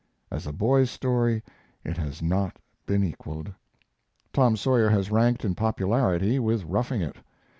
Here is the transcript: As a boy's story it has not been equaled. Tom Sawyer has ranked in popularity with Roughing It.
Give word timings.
As 0.31 0.47
a 0.47 0.51
boy's 0.51 0.89
story 0.89 1.43
it 1.83 1.95
has 1.97 2.23
not 2.23 2.57
been 2.87 3.03
equaled. 3.03 3.53
Tom 4.33 4.57
Sawyer 4.57 4.89
has 4.89 5.11
ranked 5.11 5.45
in 5.45 5.53
popularity 5.53 6.39
with 6.39 6.63
Roughing 6.63 7.03
It. 7.03 7.17